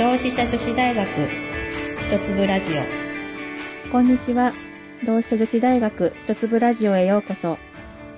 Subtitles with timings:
[0.00, 1.06] 同志社女子大学。
[2.00, 3.90] 一粒ラジオ。
[3.92, 4.54] こんにちは。
[5.04, 7.58] 同志社女子大学一粒ラジオへようこそ。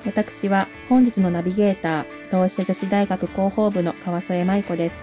[0.06, 4.98] 私は本日のナビゲーター同志社女子大学広報部の川添舞子です。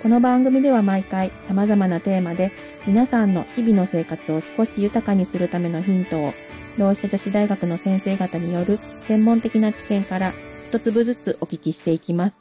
[0.00, 2.52] この番組では毎回様々なテーマで
[2.86, 6.34] 皆さんの日々の生活を少し豊かにするためのヒントを
[6.78, 10.32] 同志社女子大学の先生方による専門的な知見から
[10.66, 12.40] 一粒ずつお聞きしていきます。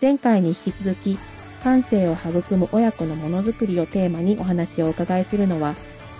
[0.00, 1.18] 前回に引き続き、
[1.64, 5.74] 感性を育む親子のものづくりをテーマにお話をお伺いするのは、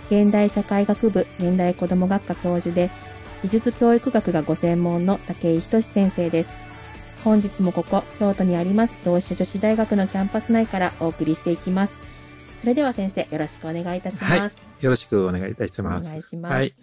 [0.07, 2.91] 現代社会学部現代子ども学科教授で、
[3.43, 6.51] 美術教育学がご専門の武井仁先生です。
[7.23, 11.95] 本日もここ、京都にあります同志社女子大学のキャンパス内からお送りしていきます。
[12.61, 14.57] それでは先生、よろしくお願いいたします。
[14.57, 16.07] はい、よろしくお願いいたします。
[16.07, 16.53] お願いします。
[16.53, 16.75] はい。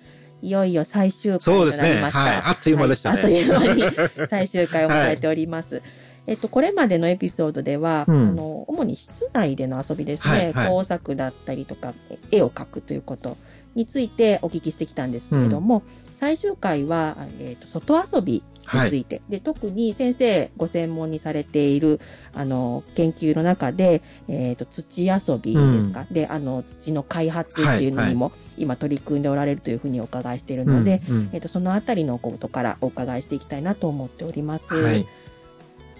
[0.44, 1.82] いよいよ最終回となりました。
[1.82, 2.02] そうですね。
[2.12, 2.36] はい。
[2.44, 3.22] あっという間でしたね。
[3.22, 5.76] はい、あっという間に最終回を迎えております。
[5.76, 5.84] はい、
[6.32, 11.94] えっと、これまでのエピソードでは、うん、あの、主に室内での遊びですね、はいはい、工作だったりとか、
[12.32, 13.36] 絵を描くということ。
[13.74, 18.44] についてお聞きしてきたんですけれども、うん、最終回は、えーと、外遊び
[18.74, 22.02] について、はい、で特に先生ご専門にされている
[22.34, 34.76] あの研究の中で、えーと、土遊びですか、うん、であの土の開発っていうのにも、今取り組んでおられるというふうにお伺いしているので、うんうん、えーと、そのあたりのことからお伺いしていきたいなと思っております。
[34.76, 35.08] はい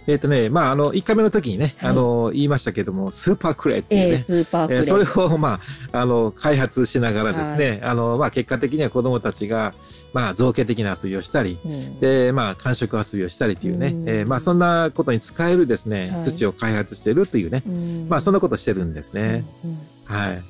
[0.08, 4.10] えっ、ー、とね、まあ、あの、1回目の時にね、はい、あの、言いましたけども、スーパークレイっていうね。
[4.12, 4.82] えー、スーパークレイ。
[4.82, 5.60] えー、それを、ま
[5.92, 9.74] あ、 あの、開発しながらですね、はい、あの、まあ、結果的には子供たちが、
[10.14, 19.46] まあ、造形的な遊びをしたり、うん、で、まあ、感触遊びをしたりっていうね、うん、えー、まあ、そんなことに使えるですね、はい、土を開発してるというね、うん、まあ、そんなことしてるんですね。
[20.06, 20.44] はい。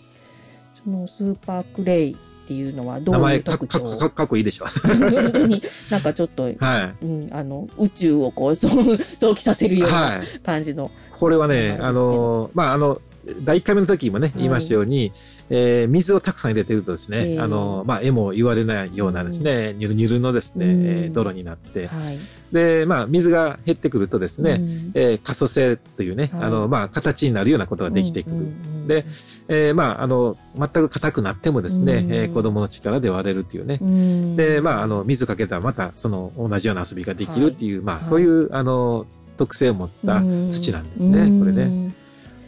[0.83, 2.17] そのスーパークレイ
[2.51, 3.79] っていうのはどういう特徴？
[3.79, 4.65] 名前かかっこいいでしょ。
[4.65, 10.91] 本当になんかちょっと、はい、うん、あの、宇宙をこう、 想起させるような感じの、はい。
[11.11, 12.99] これはね、あの、まあ、あの、
[13.41, 15.11] 第1回目の時もね、言いましたように、はい、
[15.49, 22.19] えー、水をたくさん入れてるとですね、えー、あの、まあ、絵も言われないようなですね、ニュルニュルのですね、えー、泥になって、はい、
[22.51, 28.35] で、まあ、水が減ってくるとですね、うん、えー、可塑性というね、はい、あの、まあ、形になるようなことができてくる。
[28.35, 29.05] うんうんうん、で、
[29.47, 33.77] えー、まあ、あの、全く硬くなってもですね、うん、えー、子供の力で割れるっていうね。
[33.81, 39.05] うん、で、まあ、あの、水かけたらまた、その、同じような遊びができるっていう、はい、まあ、そういう、あの、
[39.37, 42.00] 特性を持った土なんですね、これね。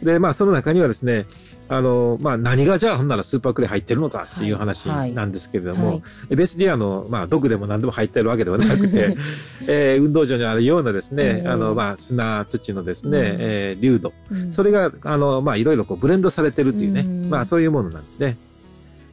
[0.04, 1.26] で、まあ、その中にはですね、
[1.68, 5.96] あの、まあ、何がじゃあほんならスーパークレイ入ってるのかっていう話なんですけれども、はい。
[5.96, 9.16] はい、別にあの、まあ、毒でも何でも入ってるわけではなくて、
[9.66, 18.36] えー、運動場にあるようなですね、あの、まあ、砂、土のですね、うん、えー、流度、うん、それが、あの、まあ、いろいろこうブレンドされてるっていうね、うん、まあ、そういうものなんですね。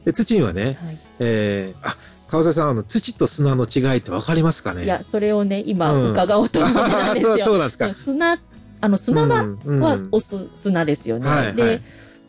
[0.04, 1.96] で、土にはね、はい、えー、あ、
[2.32, 4.84] 川瀬さん、あの、土と砂の違いってわかりますかね？
[4.84, 7.36] いや、それをね、今伺おうと思ってたんですよ。
[7.36, 7.92] そうそうなんですか。
[7.92, 8.38] 砂、
[8.82, 11.28] あの、砂が、はおす砂ですよね。
[11.28, 11.80] はい、で、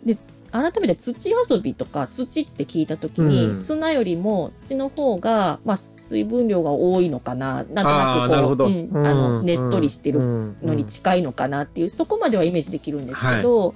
[0.06, 0.18] で、
[0.52, 10.20] 改めて土遊びとか土って聞いた時に、うん、砂よりも土の方が、まあ、水分量が多いのかな、なんとなくこう、うん、あの、ねっとりしてる
[10.62, 13.74] のに近いのかなっていう、そこまではイメージできるんですけど、は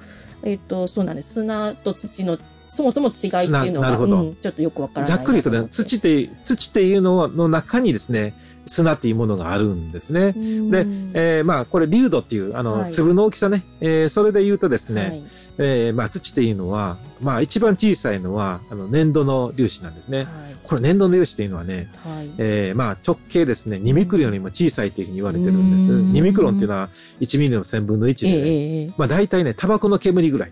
[0.47, 1.33] い、えっ、と、そうなんです。
[1.33, 2.37] 砂と土の
[2.69, 5.17] そもそも違いっていうのが、うん、ちょっとよくわからない。
[5.17, 8.35] ざっくり言うとね、土って、土っていうのの中にですね、
[8.67, 10.33] 砂っていうものがあるんですね。
[10.33, 15.23] で、えー、まあ、これ、粒度っていう、あの、はい、粒の大きさね、えー、それで言うとですね、はい、
[15.57, 20.19] えー、まあ、土っていうのは、まあ、一番小さいのは、あの、粘土の粒子なんですね。
[20.19, 20.27] はい、
[20.63, 25.91] これ、粘土の粒子っていうのはね、はい、えー、まあ、直径ですね、2ミクロンよりも小さいというふうに言われてるんです。
[25.91, 26.89] 2ミクロンっていうのは、
[27.21, 30.51] 1ミリの1000分の1でね、えー、まあ、大体ね、タバコの煙ぐらい。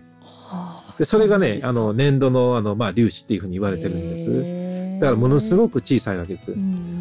[0.98, 4.65] で、それがね、あの、粘土の、あの、まあ、粒子っていうふうに言われてるんです。
[5.00, 6.54] だから、ものすごく小さいわけです。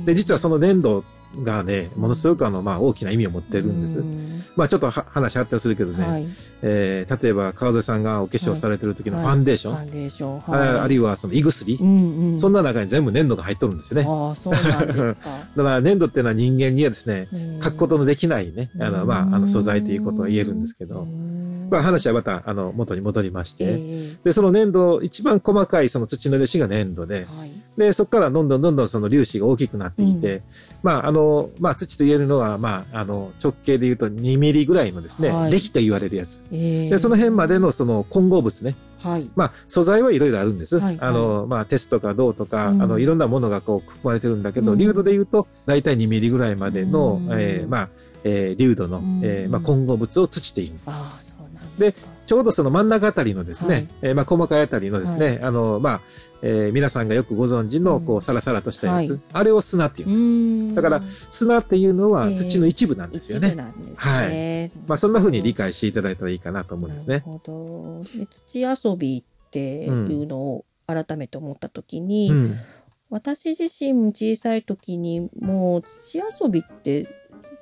[0.06, 1.04] で、実はその粘土
[1.44, 4.04] がね、ものすごくあの、まあ、大きな意味を持ってるんです。
[4.56, 6.28] まあ、ちょっと話発展するけどね、はい、
[6.62, 14.08] えー、例えば、川添さんがお化粧されてる時のファンデーション、はい、ファンデーション、はい、あるいはその胃薬、うんうん、そんな中に全部粘土が入っとるんですよね。
[14.08, 15.16] ああ、そうなんですか。
[15.56, 17.28] だから粘土っていうのは人間にはですね、
[17.62, 21.08] 書くことのできないね、あの、まあ、あの素材ということは言えるんですけど、
[21.70, 30.42] まあ話はまた、あの、元に戻りまして、えー、で、その粘土、一番細かいその土の粒子が粘土で、はい、で、そこからどんどんどんどんその粒子が大きくなっていて、うん、
[30.84, 31.20] まあ、あの、
[31.60, 36.44] まあ、土と言えるのは、まあ、あの、直径で言うと2ミリぐらいのですね、はい、歴と言われるやつ。
[36.52, 38.76] えー、で、その辺までのその混合物ね、
[39.06, 39.30] はい。
[39.36, 40.80] まあ、素材はいろいろあるんです。
[40.80, 47.90] はい、あの、まあ、鉄とか銅とか、うん、あの、いろんなものがこう、含まれてるんだけど、うん、流度で言うと、だいたい2ミリぐらいまでの、うん、えー、まあ、
[48.24, 50.80] えー、流度の、えー、まあ、混合物を土っていう。
[50.88, 51.94] ああ、そうなんで、
[52.26, 56.02] ちょうどその真ん中あたりのですね、はい、えー、まあ細かいあたりのですね、はい、あの、まあ、
[56.48, 60.76] えー、皆さんがよくご存知の、こう、サラサラとしたやつ、はい、あれを砂って言うんです。
[60.76, 61.02] だから、
[61.32, 63.48] 砂っていうのは土の一部なんですよね。
[63.50, 64.72] えー、ねはい。
[64.88, 67.16] まあ、そんな風に理解していただいたらいいかなと思うんですね。
[67.16, 68.04] なるほど。
[68.30, 72.56] 土遊びっていうのを改めて思ったときに、うん、
[73.10, 77.08] 私自身小さい時にもう土遊びって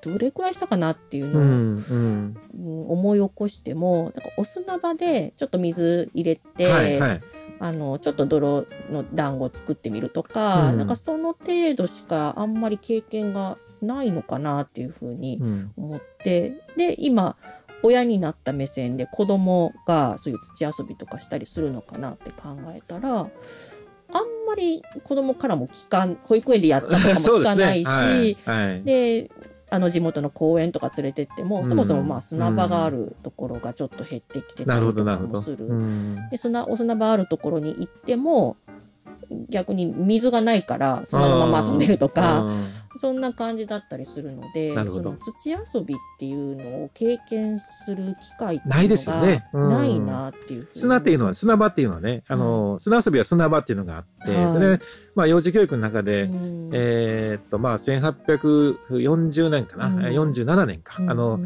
[0.02, 7.22] どれくらいしたかなっていうのを、うんうん、思い起こしても、なんかお砂場でちょっと水入れて、はいはい、
[7.64, 15.42] あの、ちょっと泥の団子を作ってみるとか、うん、なんかその程度しかあんまり経験がないのかなっていうふうに
[15.78, 17.38] 思って、うん、で、今、
[17.82, 23.30] 親になった目線で子供がそういう土遊びとかしたりするのかなって考えたら、あん
[24.46, 28.50] まり子供からも聞かん、保育園でやったとかも聞かないし、 で、ね。
[28.54, 28.74] はい。
[28.74, 28.84] はい、
[29.74, 35.68] あの地元の公園とか連れてっても、そもそもまあ砂場があるところがちょっと減ってきてたりとかもする。
[36.30, 38.56] で砂お砂場あるところに行っても、
[39.50, 42.48] 逆に水がないから砂のまま遊んでるとか、
[42.96, 49.48] そんな感じだったりするので、その土遊びっていうのを経験する機会ってないですよね。
[49.52, 50.68] ないなっていう。
[50.72, 54.80] 砂っていうのは、砂場っていうのはね、あの、砂遊びは砂場っていうのがあって、それ、
[55.16, 56.30] まあ、幼児教育の中で、
[56.72, 61.40] えっと、まあ、1840年かな、47年か、あの、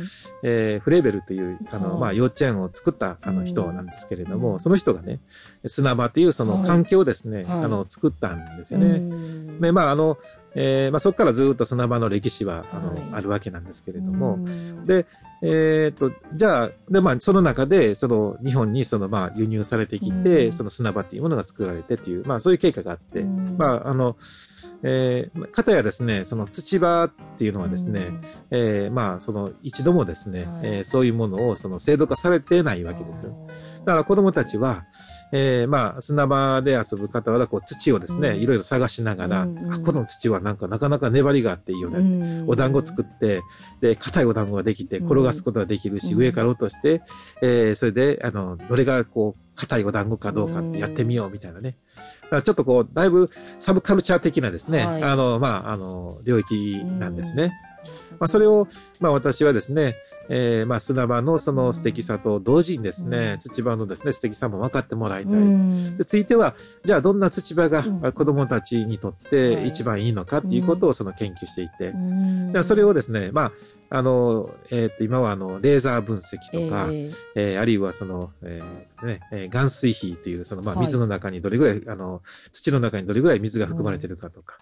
[0.44, 5.20] えフレーベルという、あの、まあ、幼稚園を作ったあの人なんですけれども、その人がね、
[5.66, 9.60] 砂場っていうその環境をですね、あの、作ったんですよね。
[9.60, 10.18] で、まあ、あの、
[10.56, 14.40] えー、まあ、そこからずっと砂場の歴史は、あの、はい、あるわけなんですけれども、
[14.86, 15.06] で、
[15.42, 24.18] えっ、と、じゃあ、で、まあ、その中で、その、日本に、その、まあ、輸入されてきて、その砂場っていうものが作られてっていう、まあ、そういう経過があって、まあ、あの、
[24.84, 28.14] えー、かたやですね、その土場っていうのはですね、
[28.50, 33.36] えー、まあ、その、一度もですね、はい、えー、そういうものを、その、制度化されてないわけですよ。
[33.86, 34.86] だから子供たちは、
[35.32, 42.00] えー、まあ、砂場で遊ぶ方は、こう、土をですね、うん、いろいろ探しながら、うんうん、あ、この土はなんかなかなか粘りがあっていいよね。
[42.00, 43.42] うんうん、お団子作って、
[43.82, 47.02] で、硬いお団子ができて、転がすことができるし、うん、上から落として、
[47.42, 51.78] えー、それで、あの、どれがこう、硬いお団子かどうかってやってみようみたいなね。
[52.24, 57.54] だからちょっとこう、だいぶサブカルチャー的なですね、はい、あの、まあ、あの、領域なんですね。
[58.20, 58.68] まあ、それを、
[59.00, 59.96] まあ、私はですね、
[60.30, 65.34] えー、まあ、砂場のその素敵さと同時にですね、うん、土場のですね、素敵さも分かってもらいたい。
[65.34, 73.52] うん、で、ついては、じゃあどんな土場が子供たちにとって一番いいのかっていうことをその研究していて、うん、それをですね、まあ、
[73.90, 82.22] あの、えっ、ー、と、今はあの、レーザー分析とか、えー、えー、あるいはその、えー、ね、え岩水比という、その、まあ、水の中にどれぐらい、はい、あの、
[82.52, 84.58] 土の中にどれぐらい水が含まれているかとか、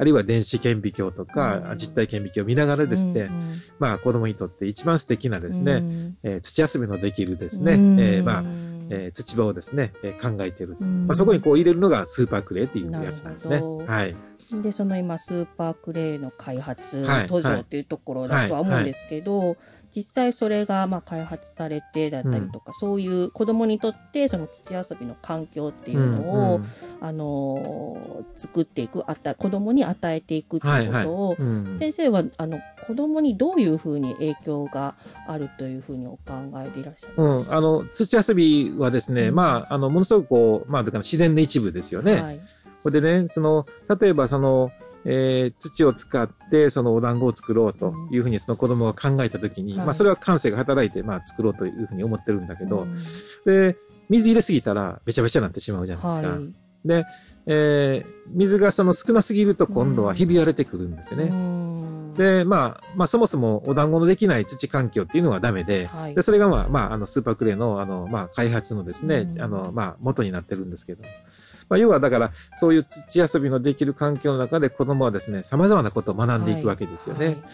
[0.00, 3.30] あるいは電子顕微鏡とか、実体顕微鏡を見ながらですね、
[3.78, 8.42] まあ子供にとって一番素敵なですね、えー、土遊びのできるですね、えー、まあ、
[8.88, 10.76] えー、土場をですね、えー、考えている。
[10.80, 13.60] まあ、そこにこう入れるのがスーパークレイっていうやつなんですね。
[13.86, 14.16] はい。
[14.62, 19.46] で、その今、スーパークレイの開発、途上っていうところだとは思うんですけど、はい。
[19.48, 19.56] はい
[19.94, 26.66] 実際それがまあ開発されてだったりとか、うん、そういう子供にとってその土遊びの環境っていうのを、うんうん、
[27.00, 31.48] あの作っていくあった子供に与えていくっていうことを、はいはい。
[31.48, 34.94] うん、先生はあの子供にどういうふうに影響が
[35.26, 36.18] あるというふうにお考
[36.56, 42.20] えでいらっしゃるんですか、うん、あの土遊びはですね、まああのものすごくこうまあだから自然の一部ですよね。
[42.20, 42.40] はい、
[42.82, 43.66] これでねその
[44.00, 44.70] 例えばその
[45.04, 52.98] えー、土を使ってそのお団子を作ろうというふうにその子供が考えたときに、うん、まあそれは感性が働いてまあ作ろうというふうに思ってるんだけど、うん、
[53.44, 53.76] で、
[54.08, 56.34] 水入れすぎたらべちゃべちゃになってしまうじゃないですか。
[56.34, 56.52] はい、
[56.84, 57.06] で、
[57.46, 61.28] えー、水がその少なすぎると今度はひび割れてくるんですよね。
[61.30, 71.04] うん、で、まあ、まあそもそもお団子のできない土環境っていうのはダメで、はい、でそれがまあ、まあ、あのスーパークレイのあの、まあ開発のですね、あの、まあ元になってるんですけど、
[71.70, 77.26] まあ、要はだから、そういう土遊びのできる環境の中で子供はですね、様々なことを学んでいくわけですよね。
[77.26, 77.34] はい。
[77.36, 77.44] はい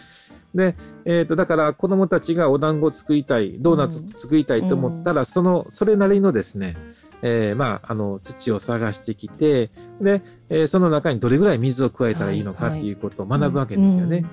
[0.55, 6.77] で、えっ、ー、と、だから子供たちがお団子を作りたい、ドーナツ作りたいと思ったら、うん、その、それなりのですね、
[7.23, 9.71] えー、まあ、あの、土を探してきて、
[10.01, 14.25] で、えー、その中にどれぐらい水を加えたらいいのかっていうことを学ぶわけですよね。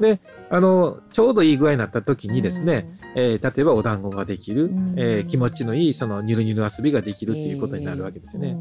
[0.00, 0.20] で、
[0.50, 8.60] あの、ちょうどいい具合になった時にですね、うん、えー、例えばお団子ができる、うん、えー、気持ちのいいそのニュルニュル遊びができるっていうことになるわけですよね。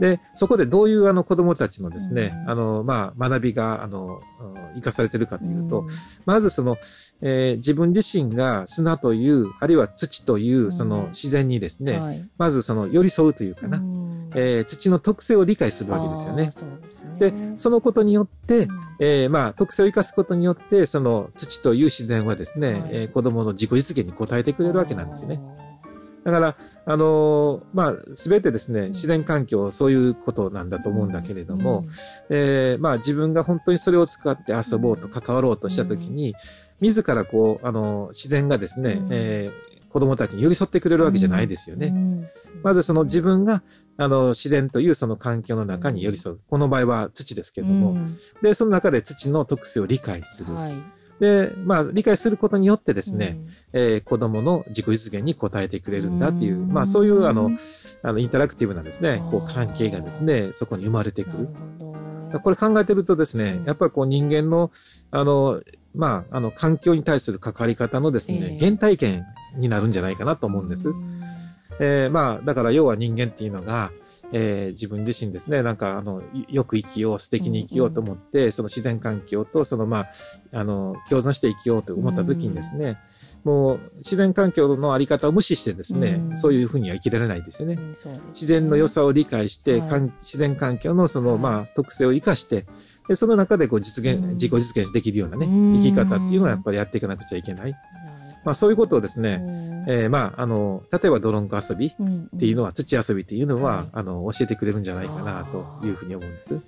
[0.00, 4.20] うんで、そこでどういうあの子供たちのですね、うん、あの、まあ、学びが、あの、
[4.74, 5.88] 生かされてるかというと、うん、
[6.26, 6.76] まずその、
[7.22, 13.78] えー、自分自身が砂という、あるいは土という、その自然にですね、うんはい、まずその寄り添うというかな、
[14.34, 16.50] えー、土の特性を理解するわけですよね。
[17.18, 18.68] で、そのことによって、
[19.00, 25.40] えー、まあ、特性を生かすことによって、その土という自然はですね、はい、えー、子供の自己実現に応えてくれるわけなんですよね。
[26.26, 26.56] だから、
[26.86, 31.84] あのまあ、すべてですね、自然環境、そういうことなんだと思うんだけれども、
[32.28, 36.34] うん、えー、まあ、自分が本当にそれを使って遊ぼうと関わろうとしたときに、
[36.80, 41.94] 自らこう、あの、自然がですね、うん、えー、子供たちに寄り添ってくれるわけじゃないですよね。
[42.64, 43.62] まずその自分が
[43.98, 46.40] あの、自然というその環境の中に寄り添う。
[46.50, 50.52] この場合は土ですけれども、うん、で、その中で土の特性を理解する。
[50.52, 50.74] はい、
[51.20, 53.38] で、まあ、理解することによってですね、
[53.72, 57.50] うん、えー、子供の自己実現に応えてくれるんだっていう、まあ、そういう、あの、
[58.02, 61.48] あの、インタラクティブなですね、こう、関係がですね、そこに生まれてくる。
[62.42, 64.70] これ考えてるとですね、やっぱりこう人間の、
[65.10, 65.62] あの、
[65.94, 69.24] まあ、あの、環境に対する関わり方のですね、えー、原体験
[69.56, 70.92] になるんじゃないかなと思うんです。
[71.80, 73.90] えー、まあ、だから要は人間っていうのが、
[74.32, 80.06] えー、自分自身ですね、なんか、あの、よく生きよう、素敵に生きようと思って、うんうん、その自然環境と、その、まあ、
[80.52, 82.98] あの、共存して生きようと思った時にですね、
[83.44, 87.74] うん、もう、自然環境のあり方を無視してですね、うん、そういうふうには生きられないですよね。
[87.74, 87.94] うん、
[88.28, 92.66] 自然の良さを理解して、はい、自然環境のその、まあ、特性を生かして、
[93.08, 97.74] で、その中でこう実現、自己実現できるようなね、生き方っていうのはやっぱりやっていかなくちゃいけない。
[98.46, 99.42] まあそういうことをですね、
[99.88, 101.90] えー、まあ、あの、例えばドロンコ遊びっ
[102.38, 106.60] ていうのは、土遊びっていうのは、あの、教えてくれるんじゃないかなというふうに思うんです。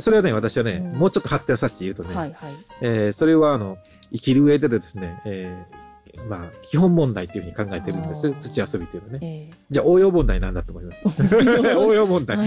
[0.00, 3.78] それはね、私はね、もうちょっと発展させて言うとね、はいはい、えー、それはあの、
[4.12, 8.34] 生きる上でですね、えー、まあ、基本問題っていうふうに考えてるんです。
[8.38, 9.48] 土遊びっていうのはね。
[9.50, 11.04] えー、じゃあ、応用問題なんだと思います。
[11.76, 12.38] 応用問題。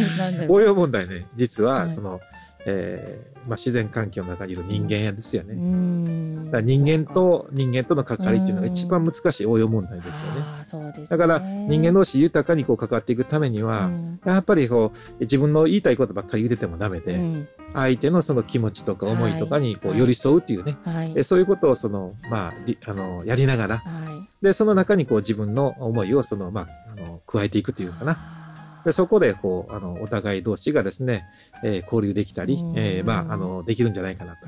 [0.48, 2.20] 応用問題ね、実は、その、
[2.68, 6.46] えー、まあ、自然環境の中にいる人間やですよね。
[6.46, 10.42] だから人間と人間との関わりっていうのが一番難しい応用問題ですよね。
[10.64, 11.08] そうですね。
[11.10, 13.92] だから人間同士豊かにこう関わっていくためには、
[14.26, 21.14] やっぱりこう自分の言いたいことばっかり言っててもダメで、相手のその気持ちとか思いとかにこう寄り添うっていうね、はい。
[21.14, 28.45] はい、そういうことをその、まあ、あの、やりながら、はい、で、その中にこう自分の思いをその、まあ、あの、加えていくというかな。
[28.86, 31.26] でそこで、こう、あの、お互い同士がですね、
[31.64, 34.48] えー、交流できたり、えー、まあ、あの、できるんじゃないかなと。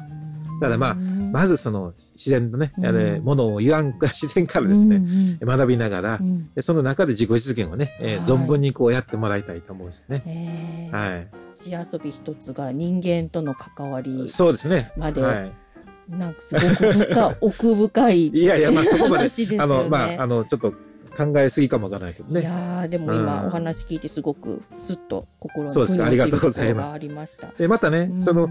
[0.60, 6.20] だからまあ、まずその自然のね、あれ、ものを言わんか、 自然からですね、学びながら、
[6.62, 10.90] その中で自己実現をね、えー、存分にこうやってもらいたいと思うんですね。
[10.92, 11.28] はい。
[11.56, 14.28] 土遊び一つが人間との関わり。
[14.30, 14.92] そうですね。
[14.98, 15.22] まで。
[15.22, 15.52] はい
[16.10, 18.28] なんかすごく深、 奥深い。
[18.30, 19.30] いやいや、まあそこまで、
[19.60, 20.74] あの、まあ、あの、ちょっと
[21.18, 22.42] 考えすぎかもわからないけどね。
[22.42, 26.94] いやでも今お話聞いてすごくすっと心にそうですか、ありがとうございます。
[26.94, 27.48] ありました。
[27.58, 28.50] で、またね、その、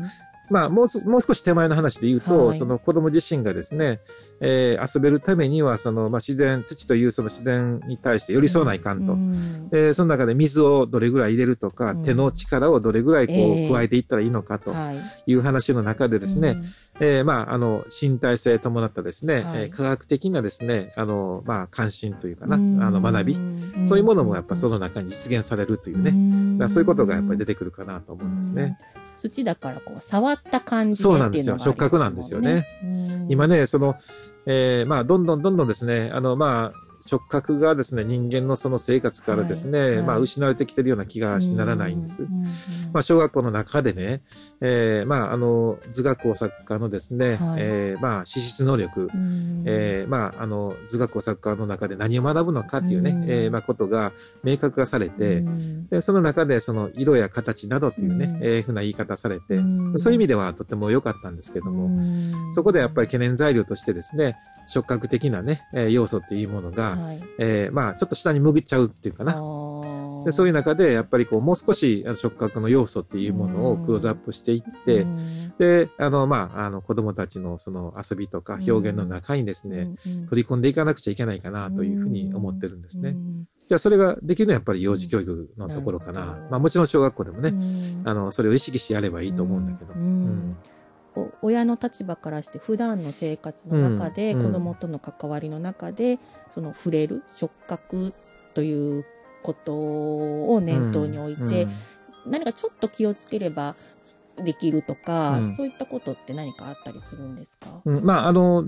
[0.50, 4.00] まあ、もう、もう少し手前の話で言うと、はい、その子供自身がですね、
[4.40, 9.12] えー、遊べるためには、その、まあ、自然、土というその自然に対して寄り添わないかんと。
[9.12, 14.72] うん、で、その中で水をどれぐらい入れるとか、うん、手の力をどれぐらいこう、加えていったらいいのかと
[15.26, 15.36] い。
[15.36, 16.62] う話の中でですね、
[17.00, 23.38] えー、まあ、あの、身体性伴ったですね、はい、えー、科学的なですね、あの、まあ、関心というかな、あの、学び、
[23.86, 26.02] そういうものもやっぱその中に実現されるという
[26.58, 28.78] ね、そういうことがやっぱり出てくるかなと思うんですね。
[29.16, 31.58] 土だからこう、触った感じでそうなんですよ。
[31.58, 32.66] 触覚なんですよね。
[33.28, 33.96] 今ね、その、
[34.46, 39.96] えー、まあ、どんどんどんどんですね、あの、まあ、触覚がですね、人間のその生活からですね、はい。
[39.96, 42.26] はい、まあ失われてきてるような気がしならないんです。
[42.92, 44.22] まあ小学校の中でね、
[44.60, 49.08] えー、まああの、図学工作家のですね、はい、えー、まあ資質能力、
[49.64, 55.44] えー、まああの、図学工作家の中で何を学ぶのかっていうね、えー、まあことが明確化されて、
[55.90, 59.60] で、その中でその色や形などっていうね、えー、ふうな言い方されて、
[59.96, 61.90] そういう意味ではとても良かったんですけども、
[62.52, 64.36] そこでやっぱり懸念材料としてですね、
[64.66, 69.34] 触覚的なね、えー、要素っていうものが、はい、えー、まあ、ちょっと下に潜っちゃうっていうかな。
[70.24, 75.06] でそういう中で、やっぱりこう、もう少し触覚の要素っていうものをクローズアップしていって、
[75.58, 79.90] で、あの、まあ、あの、子供たちのその遊びとか表現の中にですね、
[80.28, 83.16] 取り込んでいかなくちゃいけないかなというふうに思ってるんですね。
[83.68, 86.38] じゃあそれができるのはやっぱり幼児教育のところかな。
[86.50, 87.52] まあもちろん小学校でもね、
[88.04, 89.92] あの、それを意識してやればいいと思うんだけど。
[89.94, 90.56] うん
[91.42, 96.18] 親の立場からして普段の生活の中で、子供との関わりの中で
[96.50, 98.14] その触れる触覚
[98.54, 99.04] という
[99.42, 101.68] ことを念頭に置いて、
[102.26, 103.76] 何かちょっと気をつければ
[104.36, 108.64] できるとか、そういったことって何かあったりするんですか、まああの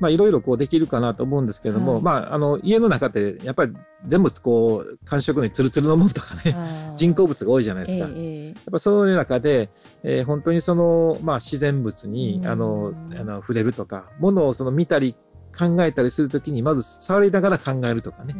[0.00, 3.72] まあいろいろこうできるかなと思うんですけども、はい、まああの家の中ってやっぱり
[4.06, 6.54] 全部こう感触にツルツルのものとかね、
[6.96, 8.08] 人工物が多いじゃないですか。
[8.10, 9.70] えー、やっぱそういう中で、
[10.02, 15.16] えー、本当にその、まあ自然物に、あの、あの触れるとか、ものをその見たり
[15.58, 18.34] 考えたりするときに、まず触りながら考えるとかね。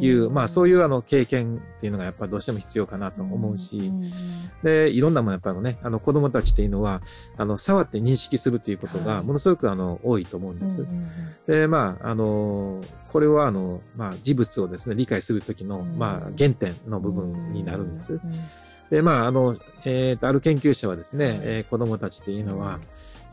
[0.00, 3.92] いう、まあそういうあの経験っていうのがやっぱどうしても必要かなと思うし、
[4.62, 7.02] で、いろんなものやっぱりね、あの子供たちっていうのは、
[7.36, 10.86] あの、触って認識するっていうことがものすごくあの、多いと思うんです。
[11.46, 18.20] で、まあ、あの、これはあの、まあ、事物をですね、理解するときの、まあ、原点の部分になるんです。
[18.90, 19.54] で、まあ、あの、
[19.84, 22.78] えっ、ー、と、ある研究者はですね、えー、子供たちっていうのは、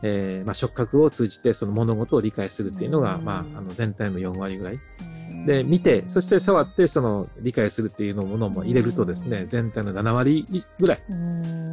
[0.02, 4.80] えー、まあ、触覚を通じてその物事を理解するっていうのが、まあ、あの、全体の4割ぐらい。
[5.46, 10.46] で、見て、そして触って、その、理解するっていうのものも入れるとですね、全体の7割
[10.78, 11.02] ぐらい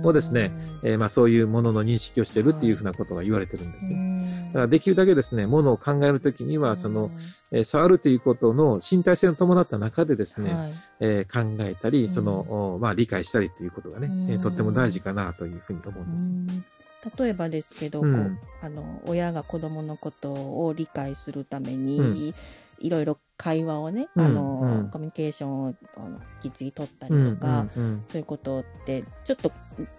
[0.03, 0.51] をですね、
[0.83, 3.89] えー、まあそういうものの認識をしてるっていうふうなことが言われてるんです。
[4.47, 7.11] だからできるだけですね、ものを考えるときには、その、
[7.51, 16.76] えー、触るということの身体性を伴った中でですね、はい、えー、考えたり、その、まあ理解したりっていうことがね、えー、とっても大事かなというふうに思うんです。
[17.17, 18.19] 例えばですけど、うん、こ
[18.61, 22.33] うあの親が子供のことを理解するために、うん、
[22.79, 27.67] いろいろ会話をね、あの、うん、コミュニケーションをあのきっちり取ったりとか、
[28.07, 29.51] そういうことってちょっと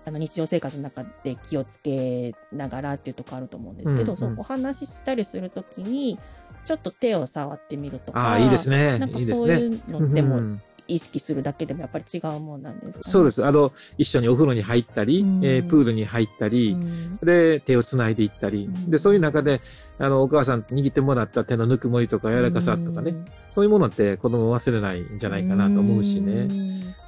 [0.05, 6.19] あの日常生活の中で気をつけながらっていうとこあると思うんですけど、そうお話ししたりするときに
[6.67, 8.99] ちょっと手を触ってみるとかあいいですね。
[8.99, 13.45] なんかそういうのでも意識するだけでもやっぱり違うもんなんですか、ね、そうです。
[13.45, 19.61] あの、一緒にお風呂に入ったり、うん、えー、プールに入ったり、うん、で、手を繋いでいったり、うん、で、そういう中で、
[19.99, 23.14] あの、お母さん握ってもらった手のぬくもりとか柔らかさとかね、
[23.50, 26.49] そういうものって子供忘れないんじゃないかなと思うしね。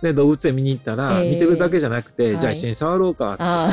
[0.03, 3.71] で、動物園見に行ったら、見てるだけじゃなくて、えー、じゃあ一緒に触ろうかっ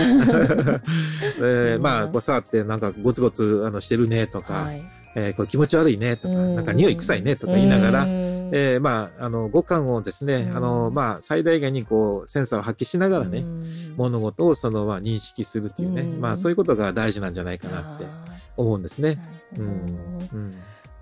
[1.38, 1.42] て。
[1.76, 4.98] で、まあ、こう触ってなんかゴツゴツあのしてるねとか、はい。
[5.16, 8.08] えー、これ気持ち悪いねとか、なんか匂い臭いねとか言いながら、
[8.52, 13.44] えー、まあ、あの、五感をですね、あの、まあ、最大限にこう、センサーを発揮しながらね、
[13.96, 18.06] 物事をその、まあ、認識するっていうね、まあ、そういうことが大事なんじゃないかなって
[18.56, 19.22] 思うんですね。
[19.58, 20.52] うん。
[20.52, 20.52] わ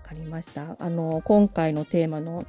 [0.03, 0.75] かりました。
[0.79, 2.45] あの、今回のテーマの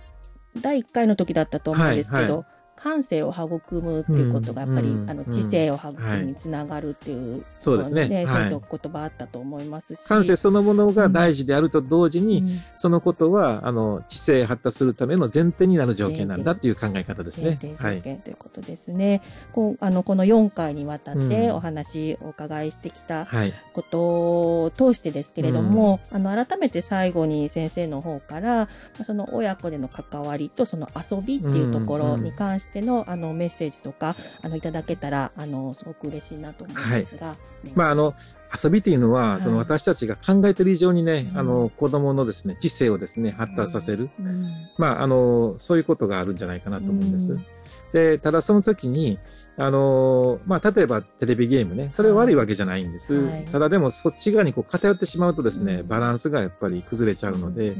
[0.60, 2.55] 第1回の時だったと思うんですけど、はいはい
[2.86, 8.06] 感性を育むっていうことがやっぱり、うん、あの知性を育むにつながるっていう、はい、そうですね。
[8.06, 10.06] ね、先生言葉あったと思いますし。
[10.06, 17.58] 感性そのものが大事であると同時に、うん、そのことは、あの、知性発達するための前提になる条件なんだっていう考え方ですね。
[17.60, 19.08] 前提条件ということですね。
[19.08, 19.20] はい、
[19.52, 23.26] こうあのこの4回にわたってお話お伺いしてきた
[23.72, 28.68] ことを通してですけれども、あの改めて最後に先生の方から
[29.02, 37.34] その親子での関わりとその遊びっていうところに関しての、あのメッセージとかあのいただけたらあのすごく嬉しいなと思うんですが、は
[37.64, 38.14] い、まああの
[38.62, 47.32] 遊びっていうのは、はい、その私たちが考えてる以上にね、うん、あの子供のですね知性をですね発達させる、うん、まああのそういうことがあるんじゃないかなと思うんです。
[47.32, 47.44] うん、
[47.92, 49.18] でただその時に
[49.58, 53.14] あのまあ、例えばテレビゲームね、それは悪いわけじゃないんです。
[53.14, 57.74] はい、ただでもそっち側にこう偏ってしまうとですね、バランスがやっぱり崩れちゃうので、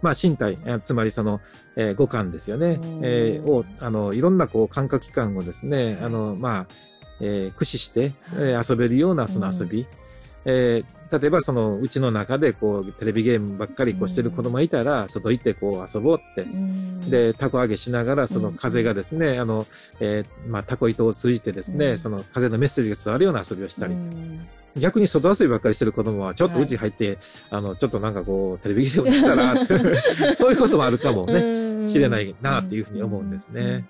[0.00, 1.40] まあ、身体、つまりその、
[1.74, 6.74] えー、五感ですよね、えー、を、あの、いろんなこう感覚器官をですね、あの、まあ、
[7.20, 9.86] えー、駆使して、えー、遊べるようなその遊び、
[10.44, 16.46] えー、例えばそのうちの中でこうテレビゲームばっかりこうしてる子供がいたら、外行ってこう遊ぼうって、
[17.10, 19.66] で、タコ揚げしながらその風がですね、あの、
[20.00, 23.94] えー、まあタコ糸を通じてですね、その風のメッセージが伝わるような遊びをしたり、
[24.76, 27.18] 逆に外遊びばっかりしてる子供は、ちょっとうち入って、はい、
[27.50, 29.54] あの、ちょっとなんかこう、テレビゲームしたら、
[30.34, 33.86] そういうこともあるかもね、しれないなっていうふうに思うんですね。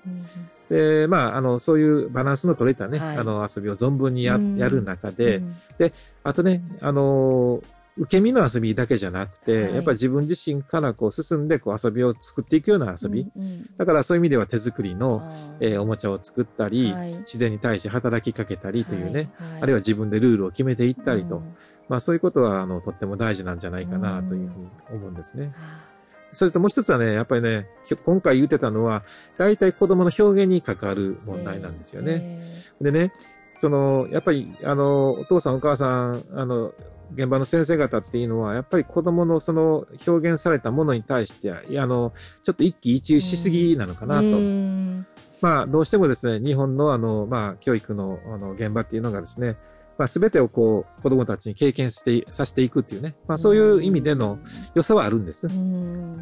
[0.70, 5.42] で、まあ、あの、そういうバランスの取れたね、はい、あの、遊びを存分にややる中で、
[5.78, 5.92] で、
[6.24, 7.62] あとね、あの
[7.98, 13.22] 受け身の遊びだけじゃなくて、はい、やっぱり自分自身からこう進んでこう遊びを作っていくような遊び。
[13.36, 15.20] うんうん、だからそういう意味では手作りの、
[15.60, 21.56] えー、おもちゃを作ったり、はい、自然に対して働きかけたりというね、はい、あるいは自分でルールを決めていったりと、うん、
[21.88, 25.52] まあそういうことはあのとっても大事なんじゃないかなというふうに思うんですね。
[26.32, 27.66] それともう一つはね、やっぱりね、
[28.04, 29.02] 今回言ってたのは、
[29.36, 32.40] 大体子供の表現に関わる問題なんですよね。
[32.80, 33.12] でね、
[33.60, 36.72] その、やっぱり、あの、お父さんお母さん、あの、
[37.14, 42.12] 現場の先生方っていうのは、やっぱり子供のその表現されたものに対して、あの、
[42.42, 44.26] ちょっと一喜一憂しすぎなのかなと。
[45.40, 49.56] まあ、どうしてもですね、日本のあの、まあ、教育のあの現場っていうのがですね、
[49.98, 53.16] まあ、全てをこう、子供たちに経験して、させていくっていうね。
[53.26, 54.38] まあ、そういう意味での
[54.74, 55.48] 良さはあるんです。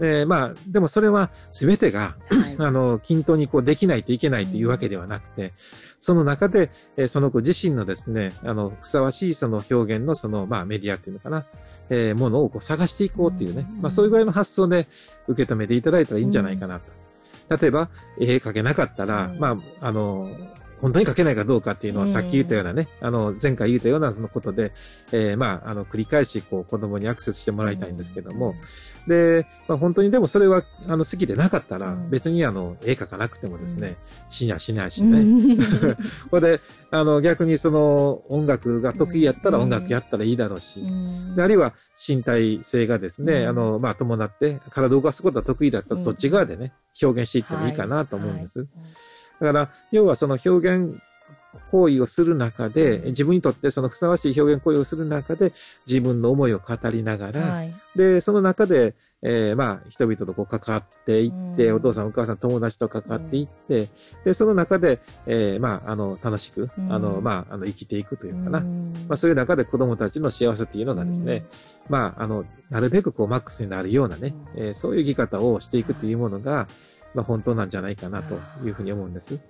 [0.01, 2.17] で、まあ、でもそれは全てが、
[2.59, 5.53] あの、均等にこう、できないといけないというわけではなくて、
[5.99, 11.45] その中で、えその子自身のですね、あの、ふさわしいその表現のその、まあ、メディアっていうのかな、
[11.91, 14.87] えー、ものをこう探していこうっていうね、まあ、そういうぐらいの発想で
[15.29, 17.57] 受け止めていただいたらいいんじゃないかなと。
[17.61, 20.29] 例えば、絵描けなかったら、まあ、あの、
[20.81, 24.73] 本当に書けないかどうかっていうのはさっき言ったようなね、あの、前回言ったようなそのことで、
[25.13, 28.55] えー、まあ、あの、繰り返し、こう、子供にアクセスしてもらいたいんですけども、
[29.07, 33.97] で、まあ、本当にでもそれは、あの、好きでなかったら、別にあの、絵描かなくてもですね、
[34.29, 35.25] 死にゃしないしね。
[36.31, 36.61] これで、
[36.91, 40.85] あの、逆にその、音楽が得意やったら音楽やったらいいだろうし、
[41.35, 48.61] であるいは身体性がですね、あの、まあ、伴って、体を動かすことは得意だったら、そっち側でね、表現していってもいいかなと思うんです。
[48.61, 49.06] はいはい
[49.41, 51.01] だから、要はその表現
[51.71, 55.53] 行為をする中で、自分にとってそのふさわしい表現行為をする中で、
[55.87, 63.89] 自分の思いを語りながら、はい、で、その中で、えー、まあ、人々とこう関わっていって、お父さんお母さん友達と関わっていって、
[64.25, 68.61] で、その中で、えー、まあ、あの、楽しく、あの、まあ、あの、生きていくというかな。
[68.61, 71.47] まあ、そういう中で子供たちの幸せというのがですね、
[71.89, 76.69] まあ、あの、なるべくこう、マックスになるようなね、えー、そういう生き方をしていくというものが、
[77.17, 79.41] まあ、本当なんじゃないかなというふうに思うんです。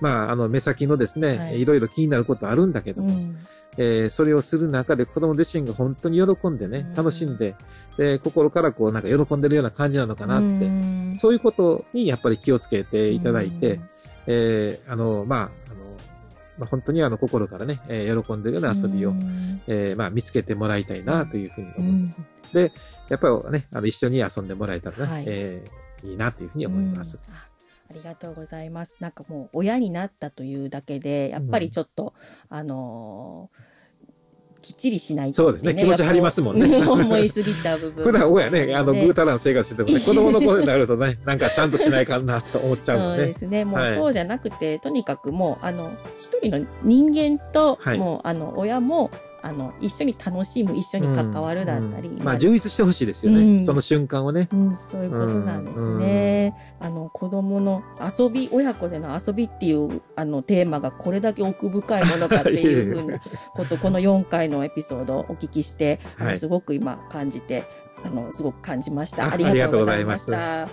[0.00, 3.36] まあ、あの、目先のですね、はい、いろいろ気になることあるんだけども、うん、
[3.76, 7.56] えー、それをする中で子供自身が本当に喜んでね、楽しんで、
[7.98, 13.82] で、心からこう、なんか喜んでるような感じなのかなって、うん、そういうことにやっぱり気をつけていただいて、うん、
[14.28, 15.50] えー、あの、まあ、あの、
[16.58, 19.12] まあ、本当にあの、心からね、えー、喜んでるような遊びを、
[19.66, 22.22] えー、まあ、見つけてもらいたいなというふうに思います。
[22.54, 22.72] で、
[23.08, 27.22] やっぱりね、あの、一緒に遊んでもらえたらね、はい、えーいいなというふうに思います。
[27.90, 28.96] ありがとうございます。
[29.00, 32.14] なんかもう親になったというだけで、やっぱりちょっと、
[32.50, 33.70] うん、あのー
[34.60, 35.74] きっちりしないと、ね、そうですね。
[35.74, 36.86] 気持ち張りますもんね。
[36.86, 38.04] 思いすぎた部分。
[38.04, 43.16] 普段親ね、あの、ぐうたらん生活しててもね、 子供の頃になるとね、なんかちゃんとしないかなと思っちゃうもんね。
[43.16, 43.64] そうですね。
[43.64, 49.10] もうそうじゃなくて、はい、とにかくもう、あの、一人の人間と、はい、もう、あの、親も、
[49.42, 52.08] あの、一緒に楽しむ、一緒に関わるだったり。
[52.08, 54.78] うんうん、まあ、充実してほしいですよね、うん、その瞬間をね、うん。
[54.90, 56.54] そういうことなんですね。
[56.78, 63.18] あの、子供の遊び、親子での遊びっていう、あの、テーマがこれだけ奥深いものかっていうふうな
[63.54, 67.64] こと、 この4回のエピソードをお聞きして、あのすごく今感じて、
[68.04, 69.32] あの、すごく感じました。
[69.32, 70.68] ありがとうございました。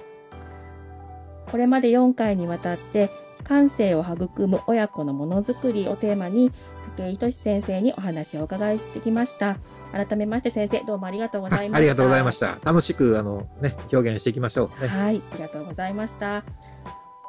[1.50, 3.10] これまで4回にわたって、
[3.48, 6.52] 感性を育む親子のものづくりをテーマに
[6.98, 9.58] 武井俊先生にお話をお伺いしてきました。
[9.92, 11.78] 改めまして先生、どうもありがとうございました。
[11.78, 12.58] ありがとうございました。
[12.64, 16.44] 楽しく、あの、ね、表現していきましょう、ね、はい、ありがとうございました。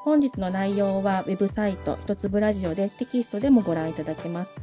[0.04, 4.54] 本日の内容はウェブサイト、一粒ラジオでテキストでもご覧いただけます。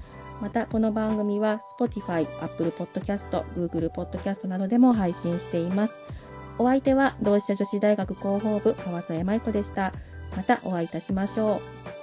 [0.42, 6.00] また、この番組は Spotify、Apple Podcast、Google Podcast などでも配信しています。
[6.58, 9.94] お相手は同志社女子大学広報部川添舞子でした。
[10.36, 11.95] またお会いいたしましょう。